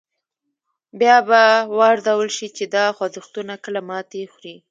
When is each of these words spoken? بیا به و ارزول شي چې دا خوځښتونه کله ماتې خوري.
بیا 0.99 1.17
به 1.27 1.43
و 1.75 1.79
ارزول 1.91 2.29
شي 2.37 2.47
چې 2.57 2.63
دا 2.75 2.85
خوځښتونه 2.97 3.53
کله 3.63 3.79
ماتې 3.89 4.21
خوري. 4.31 4.55